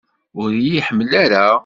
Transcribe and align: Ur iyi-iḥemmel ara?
Ur 0.41 0.49
iyi-iḥemmel 0.53 1.11
ara? 1.23 1.45